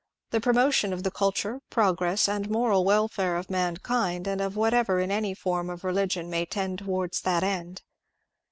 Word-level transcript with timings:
The 0.31 0.41
promotion 0.41 0.93
of 0.93 1.03
the 1.03 1.11
culture, 1.11 1.61
progress, 1.69 2.27
and 2.27 2.49
moral 2.49 2.83
welfare 2.83 3.35
of 3.37 3.51
mankind, 3.51 4.25
and 4.25 4.41
of 4.41 4.55
whatever 4.55 4.99
in 4.99 5.11
any 5.11 5.35
form 5.35 5.69
of 5.69 5.83
religion 5.83 6.27
may 6.27 6.47
tend 6.47 6.79
towards 6.79 7.21
that 7.21 7.43
end. 7.43 7.83